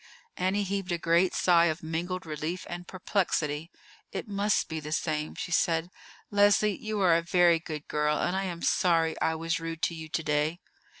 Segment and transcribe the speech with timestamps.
[0.35, 3.69] Annie heaved a great sigh of mingled relief and perplexity.
[4.11, 5.91] "It must be the same," she said.
[6.31, 9.93] "Leslie, you are a very good girl, and I am sorry I was rude to
[9.93, 10.59] you to day."